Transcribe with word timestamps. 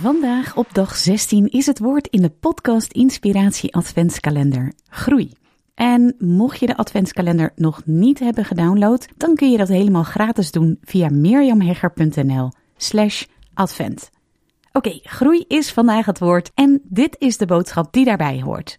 Vandaag 0.00 0.56
op 0.56 0.66
dag 0.72 0.96
16 0.96 1.48
is 1.48 1.66
het 1.66 1.78
woord 1.78 2.06
in 2.06 2.22
de 2.22 2.30
podcast 2.30 2.92
Inspiratie 2.92 3.74
Adventskalender 3.74 4.72
Groei. 4.88 5.32
En 5.74 6.14
mocht 6.18 6.60
je 6.60 6.66
de 6.66 6.76
adventskalender 6.76 7.52
nog 7.56 7.82
niet 7.84 8.18
hebben 8.18 8.44
gedownload, 8.44 9.08
dan 9.16 9.34
kun 9.34 9.50
je 9.50 9.56
dat 9.56 9.68
helemaal 9.68 10.02
gratis 10.02 10.50
doen 10.50 10.78
via 10.82 11.08
mirjamhegger.nl 11.08 12.50
slash 12.76 13.24
advent. 13.54 14.10
Oké, 14.72 14.98
groei 15.02 15.44
is 15.48 15.72
vandaag 15.72 16.06
het 16.06 16.18
woord 16.18 16.50
en 16.54 16.80
dit 16.84 17.16
is 17.18 17.36
de 17.36 17.46
boodschap 17.46 17.92
die 17.92 18.04
daarbij 18.04 18.40
hoort. 18.40 18.78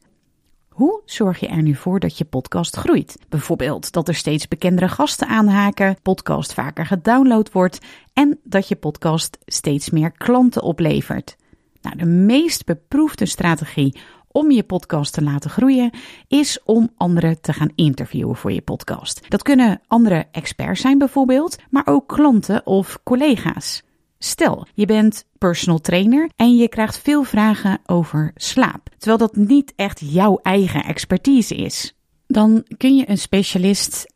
Hoe 0.75 1.01
zorg 1.05 1.39
je 1.39 1.47
er 1.47 1.61
nu 1.61 1.75
voor 1.75 1.99
dat 1.99 2.17
je 2.17 2.25
podcast 2.25 2.75
groeit? 2.75 3.17
Bijvoorbeeld 3.29 3.91
dat 3.91 4.07
er 4.07 4.15
steeds 4.15 4.47
bekendere 4.47 4.87
gasten 4.87 5.27
aanhaken, 5.27 5.97
podcast 6.01 6.53
vaker 6.53 6.85
gedownload 6.85 7.51
wordt 7.51 7.79
en 8.13 8.39
dat 8.43 8.67
je 8.67 8.75
podcast 8.75 9.37
steeds 9.45 9.89
meer 9.89 10.11
klanten 10.11 10.61
oplevert. 10.61 11.35
Nou, 11.81 11.97
de 11.97 12.05
meest 12.05 12.65
beproefde 12.65 13.25
strategie 13.25 13.99
om 14.31 14.51
je 14.51 14.63
podcast 14.63 15.13
te 15.13 15.21
laten 15.21 15.49
groeien 15.49 15.91
is 16.27 16.63
om 16.63 16.89
anderen 16.97 17.41
te 17.41 17.53
gaan 17.53 17.71
interviewen 17.75 18.35
voor 18.35 18.51
je 18.51 18.61
podcast. 18.61 19.29
Dat 19.29 19.43
kunnen 19.43 19.81
andere 19.87 20.25
experts 20.31 20.81
zijn 20.81 20.97
bijvoorbeeld, 20.97 21.55
maar 21.69 21.87
ook 21.87 22.07
klanten 22.07 22.65
of 22.65 22.99
collega's. 23.03 23.84
Stel, 24.25 24.67
je 24.73 24.85
bent 24.85 25.25
personal 25.37 25.79
trainer 25.79 26.29
en 26.35 26.55
je 26.55 26.67
krijgt 26.67 26.99
veel 26.99 27.23
vragen 27.23 27.79
over 27.85 28.31
slaap, 28.35 28.89
terwijl 28.97 29.17
dat 29.17 29.35
niet 29.35 29.73
echt 29.75 29.99
jouw 29.99 30.39
eigen 30.41 30.83
expertise 30.83 31.55
is. 31.55 31.95
Dan 32.27 32.65
kun 32.77 32.95
je 32.95 33.09
een 33.09 33.17
specialist 33.17 34.13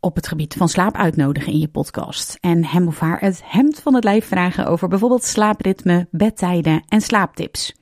op 0.00 0.16
het 0.16 0.28
gebied 0.28 0.54
van 0.54 0.68
slaap 0.68 0.94
uitnodigen 0.94 1.52
in 1.52 1.58
je 1.58 1.68
podcast 1.68 2.38
en 2.40 2.64
hem 2.64 2.86
of 2.86 2.98
haar 2.98 3.20
het 3.20 3.42
hemd 3.44 3.80
van 3.80 3.94
het 3.94 4.04
lijf 4.04 4.26
vragen 4.26 4.66
over 4.66 4.88
bijvoorbeeld 4.88 5.24
slaapritme, 5.24 6.08
bedtijden 6.10 6.84
en 6.88 7.00
slaaptips. 7.00 7.74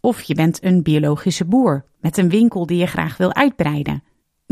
Of 0.00 0.22
je 0.22 0.34
bent 0.34 0.64
een 0.64 0.82
biologische 0.82 1.44
boer 1.44 1.84
met 2.00 2.16
een 2.16 2.28
winkel 2.28 2.66
die 2.66 2.78
je 2.78 2.86
graag 2.86 3.16
wil 3.16 3.34
uitbreiden. 3.34 4.02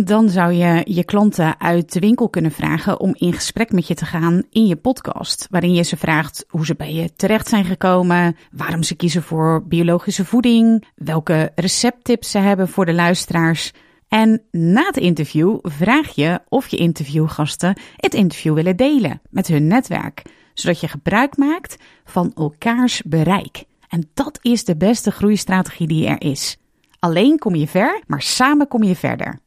Dan 0.04 0.28
zou 0.28 0.52
je 0.52 0.80
je 0.84 1.04
klanten 1.04 1.60
uit 1.60 1.92
de 1.92 2.00
winkel 2.00 2.28
kunnen 2.28 2.50
vragen 2.50 3.00
om 3.00 3.14
in 3.18 3.32
gesprek 3.32 3.72
met 3.72 3.86
je 3.86 3.94
te 3.94 4.04
gaan 4.04 4.42
in 4.50 4.66
je 4.66 4.76
podcast, 4.76 5.46
waarin 5.50 5.72
je 5.72 5.82
ze 5.82 5.96
vraagt 5.96 6.44
hoe 6.48 6.66
ze 6.66 6.74
bij 6.74 6.92
je 6.92 7.14
terecht 7.14 7.48
zijn 7.48 7.64
gekomen, 7.64 8.36
waarom 8.50 8.82
ze 8.82 8.94
kiezen 8.94 9.22
voor 9.22 9.66
biologische 9.66 10.24
voeding, 10.24 10.86
welke 10.94 11.52
recepttips 11.54 12.30
ze 12.30 12.38
hebben 12.38 12.68
voor 12.68 12.86
de 12.86 12.92
luisteraars. 12.94 13.72
En 14.08 14.42
na 14.50 14.86
het 14.86 14.96
interview 14.96 15.58
vraag 15.62 16.14
je 16.14 16.40
of 16.48 16.68
je 16.68 16.76
interviewgasten 16.76 17.78
het 17.96 18.14
interview 18.14 18.54
willen 18.54 18.76
delen 18.76 19.20
met 19.30 19.46
hun 19.46 19.66
netwerk, 19.66 20.22
zodat 20.54 20.80
je 20.80 20.88
gebruik 20.88 21.36
maakt 21.36 21.76
van 22.04 22.32
elkaars 22.34 23.02
bereik. 23.02 23.64
En 23.88 24.10
dat 24.14 24.38
is 24.42 24.64
de 24.64 24.76
beste 24.76 25.10
groeistrategie 25.10 25.86
die 25.86 26.06
er 26.06 26.22
is. 26.22 26.56
Alleen 26.98 27.38
kom 27.38 27.54
je 27.54 27.68
ver, 27.68 28.02
maar 28.06 28.22
samen 28.22 28.68
kom 28.68 28.82
je 28.82 28.96
verder. 28.96 29.40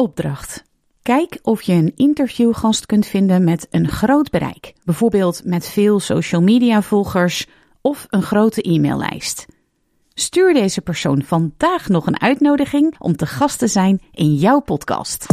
Opdracht. 0.00 0.64
Kijk 1.02 1.38
of 1.42 1.62
je 1.62 1.72
een 1.72 1.92
interviewgast 1.96 2.86
kunt 2.86 3.06
vinden 3.06 3.44
met 3.44 3.66
een 3.70 3.88
groot 3.88 4.30
bereik, 4.30 4.72
bijvoorbeeld 4.84 5.44
met 5.44 5.68
veel 5.68 6.00
social 6.00 6.42
media 6.42 6.82
volgers 6.82 7.46
of 7.80 8.06
een 8.10 8.22
grote 8.22 8.62
e-maillijst. 8.62 9.46
Stuur 10.14 10.54
deze 10.54 10.80
persoon 10.80 11.22
vandaag 11.22 11.88
nog 11.88 12.06
een 12.06 12.20
uitnodiging 12.20 12.94
om 12.98 13.16
te 13.16 13.26
gast 13.26 13.58
te 13.58 13.66
zijn 13.66 14.00
in 14.12 14.34
jouw 14.34 14.60
podcast. 14.60 15.26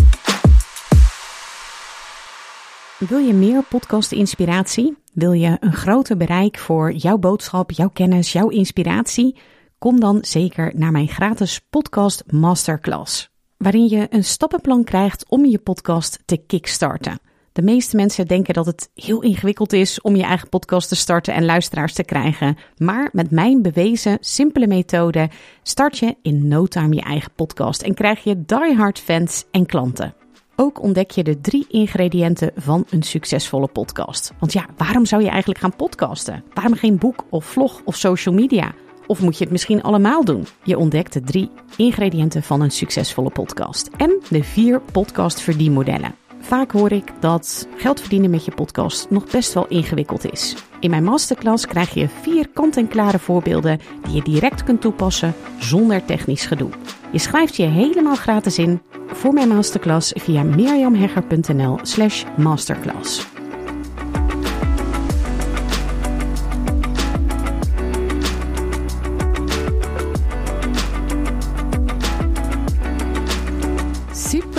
Wil 2.97 3.19
je 3.19 3.33
meer 3.33 3.63
podcast-inspiratie? 3.63 4.97
Wil 5.13 5.31
je 5.31 5.57
een 5.59 5.73
groter 5.73 6.17
bereik 6.17 6.57
voor 6.57 6.91
jouw 6.93 7.17
boodschap, 7.17 7.71
jouw 7.71 7.89
kennis, 7.89 8.31
jouw 8.31 8.49
inspiratie? 8.49 9.37
Kom 9.77 9.99
dan 9.99 10.17
zeker 10.21 10.71
naar 10.75 10.91
mijn 10.91 11.07
gratis 11.07 11.59
podcast 11.69 12.23
masterclass 12.31 13.35
waarin 13.57 13.87
je 13.87 14.07
een 14.09 14.23
stappenplan 14.23 14.83
krijgt 14.83 15.25
om 15.29 15.45
je 15.45 15.59
podcast 15.59 16.19
te 16.25 16.37
kickstarten. 16.37 17.19
De 17.51 17.63
meeste 17.63 17.95
mensen 17.95 18.27
denken 18.27 18.53
dat 18.53 18.65
het 18.65 18.89
heel 18.95 19.21
ingewikkeld 19.21 19.73
is 19.73 20.01
om 20.01 20.15
je 20.15 20.23
eigen 20.23 20.49
podcast 20.49 20.89
te 20.89 20.95
starten 20.95 21.33
en 21.33 21.45
luisteraars 21.45 21.93
te 21.93 22.03
krijgen. 22.03 22.57
Maar 22.77 23.09
met 23.11 23.31
mijn 23.31 23.61
bewezen, 23.61 24.17
simpele 24.19 24.67
methode 24.67 25.29
start 25.63 25.97
je 25.97 26.15
in 26.21 26.47
no 26.47 26.65
time 26.65 26.95
je 26.95 27.01
eigen 27.01 27.31
podcast 27.35 27.81
en 27.81 27.93
krijg 27.93 28.23
je 28.23 28.45
diehard 28.45 28.99
fans 28.99 29.43
en 29.51 29.65
klanten. 29.65 30.13
Ook 30.55 30.81
ontdek 30.81 31.11
je 31.11 31.23
de 31.23 31.41
drie 31.41 31.65
ingrediënten 31.69 32.51
van 32.55 32.85
een 32.89 33.03
succesvolle 33.03 33.67
podcast. 33.67 34.33
Want 34.39 34.53
ja, 34.53 34.65
waarom 34.77 35.05
zou 35.05 35.23
je 35.23 35.29
eigenlijk 35.29 35.59
gaan 35.59 35.75
podcasten? 35.75 36.43
Waarom 36.53 36.73
geen 36.73 36.97
boek 36.97 37.25
of 37.29 37.45
vlog 37.45 37.81
of 37.85 37.95
social 37.95 38.35
media? 38.35 38.73
Of 39.07 39.21
moet 39.21 39.37
je 39.37 39.43
het 39.43 39.51
misschien 39.51 39.83
allemaal 39.83 40.25
doen? 40.25 40.45
Je 40.63 40.77
ontdekt 40.77 41.13
de 41.13 41.21
drie 41.21 41.49
ingrediënten 41.77 42.43
van 42.43 42.61
een 42.61 42.71
succesvolle 42.71 43.29
podcast 43.29 43.89
en 43.97 44.21
de 44.29 44.43
vier 44.43 44.81
podcast 44.91 45.39
verdienmodellen. 45.39 46.15
Vaak 46.39 46.71
hoor 46.71 46.91
ik 46.91 47.11
dat 47.19 47.67
geld 47.75 47.99
verdienen 47.99 48.29
met 48.29 48.45
je 48.45 48.51
podcast 48.51 49.09
nog 49.09 49.31
best 49.31 49.53
wel 49.53 49.67
ingewikkeld 49.67 50.31
is. 50.31 50.55
In 50.79 50.89
mijn 50.89 51.03
masterclass 51.03 51.65
krijg 51.65 51.93
je 51.93 52.07
vier 52.21 52.49
kant-en-klare 52.53 53.19
voorbeelden 53.19 53.79
die 54.03 54.15
je 54.15 54.23
direct 54.23 54.63
kunt 54.63 54.81
toepassen 54.81 55.33
zonder 55.59 56.05
technisch 56.05 56.45
gedoe. 56.45 56.69
Je 57.11 57.19
schrijft 57.19 57.55
je 57.55 57.63
helemaal 57.63 58.15
gratis 58.15 58.57
in 58.57 58.81
voor 59.07 59.33
mijn 59.33 59.47
masterclass 59.47 60.13
via 60.15 60.43
mirjamhegger.nl/slash 60.43 62.23
masterclass. 62.37 63.36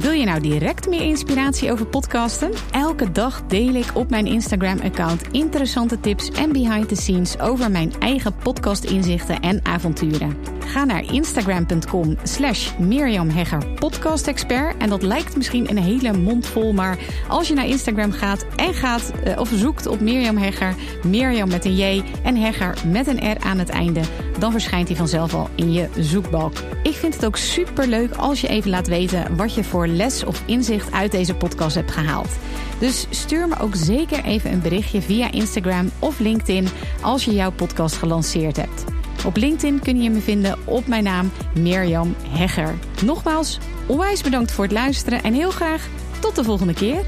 Wil 0.00 0.12
je 0.12 0.24
nou 0.24 0.40
direct 0.40 0.88
meer 0.88 1.02
inspiratie 1.02 1.72
over 1.72 1.86
podcasten? 1.86 2.52
Elke 2.70 3.12
dag 3.12 3.42
deel 3.46 3.74
ik 3.74 3.90
op 3.94 4.10
mijn 4.10 4.26
Instagram-account 4.26 5.22
interessante 5.30 6.00
tips 6.00 6.30
en 6.30 6.52
behind 6.52 6.88
the 6.88 6.94
scenes 6.94 7.38
over 7.38 7.70
mijn 7.70 7.92
eigen 7.98 8.34
podcast-inzichten 8.36 9.40
en 9.40 9.60
avonturen. 9.64 10.36
Ga 10.66 10.84
naar 10.84 11.12
instagram.com 11.12 12.16
slash 12.22 12.78
Mirjam 12.78 13.28
Hegger. 13.28 13.62
En 14.78 14.88
dat 14.88 15.02
lijkt 15.02 15.36
misschien 15.36 15.70
een 15.70 15.78
hele 15.78 16.12
mond 16.12 16.46
vol, 16.46 16.72
maar 16.72 16.98
als 17.28 17.48
je 17.48 17.54
naar 17.54 17.66
Instagram 17.66 18.12
gaat 18.12 18.46
en 18.56 18.74
gaat 18.74 19.12
uh, 19.26 19.38
of 19.38 19.50
zoekt 19.54 19.86
op 19.86 20.00
Mirjam 20.00 20.36
Hegger, 20.36 20.74
Mirjam 21.06 21.48
met 21.48 21.64
een 21.64 21.76
J 21.76 22.02
en 22.22 22.36
Hegger 22.36 22.74
met 22.86 23.06
een 23.06 23.32
R 23.32 23.44
aan 23.44 23.58
het 23.58 23.68
einde, 23.68 24.00
dan 24.40 24.52
verschijnt 24.52 24.88
hij 24.88 24.96
vanzelf 24.96 25.34
al 25.34 25.48
in 25.54 25.72
je 25.72 25.88
zoekbalk. 25.98 26.52
Ik 26.82 26.94
vind 26.94 27.14
het 27.14 27.24
ook 27.24 27.36
super 27.36 27.86
leuk 27.86 28.14
als 28.14 28.40
je 28.40 28.48
even 28.48 28.70
laat 28.70 28.86
weten 28.86 29.36
wat 29.36 29.54
je 29.54 29.64
voor 29.64 29.86
les 29.86 30.24
of 30.24 30.42
inzicht 30.46 30.92
uit 30.92 31.10
deze 31.10 31.34
podcast 31.34 31.74
hebt 31.74 31.90
gehaald. 31.90 32.28
Dus 32.78 33.06
stuur 33.10 33.48
me 33.48 33.58
ook 33.60 33.74
zeker 33.74 34.24
even 34.24 34.52
een 34.52 34.60
berichtje 34.60 35.02
via 35.02 35.30
Instagram 35.30 35.90
of 35.98 36.18
LinkedIn 36.18 36.68
als 37.00 37.24
je 37.24 37.34
jouw 37.34 37.52
podcast 37.52 37.96
gelanceerd 37.96 38.56
hebt. 38.56 38.84
Op 39.26 39.36
LinkedIn 39.36 39.80
kun 39.80 40.02
je 40.02 40.10
me 40.10 40.20
vinden 40.20 40.58
op 40.64 40.86
mijn 40.86 41.04
naam 41.04 41.30
Mirjam 41.54 42.14
Hegger. 42.28 42.74
Nogmaals, 43.04 43.58
onwijs 43.86 44.22
bedankt 44.22 44.52
voor 44.52 44.64
het 44.64 44.72
luisteren 44.72 45.22
en 45.22 45.34
heel 45.34 45.50
graag 45.50 45.88
tot 46.20 46.36
de 46.36 46.44
volgende 46.44 46.74
keer. 46.74 47.04